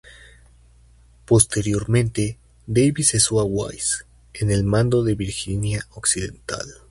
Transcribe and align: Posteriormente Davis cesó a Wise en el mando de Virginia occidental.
Posteriormente 1.25 2.39
Davis 2.65 3.09
cesó 3.11 3.39
a 3.39 3.43
Wise 3.43 4.05
en 4.33 4.49
el 4.49 4.63
mando 4.63 5.03
de 5.03 5.13
Virginia 5.13 5.85
occidental. 5.91 6.65